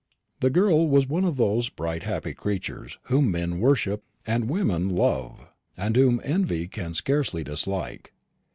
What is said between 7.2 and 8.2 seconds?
dislike.